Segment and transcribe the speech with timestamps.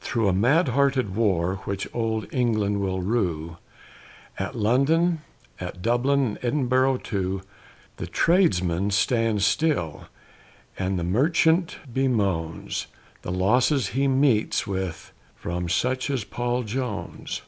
[0.00, 3.56] Thro' a mad hearted war, which old England will rue,
[4.36, 5.20] At London,
[5.60, 7.42] at Dublin, and Edinburgh, too,
[7.98, 10.08] The tradesmen stand still,
[10.76, 12.88] and the merchant bemoans
[13.22, 17.42] The losses he meets with from such as Paul Jones.